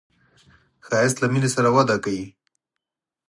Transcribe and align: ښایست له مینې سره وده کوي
ښایست 0.85 1.17
له 1.19 1.27
مینې 1.33 1.49
سره 1.55 1.69
وده 1.75 1.95
کوي 2.03 2.25